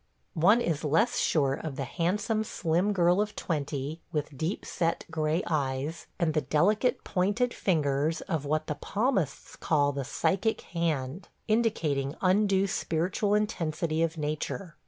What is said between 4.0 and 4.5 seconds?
with